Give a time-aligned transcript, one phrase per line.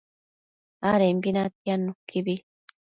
[0.91, 2.35] adembi natiad nuquibi